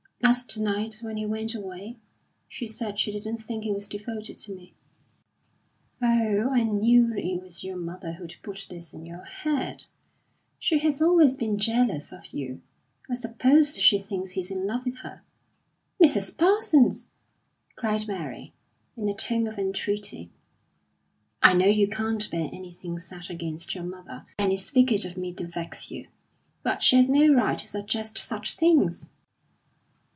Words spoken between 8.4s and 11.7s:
put this in your head! She has always been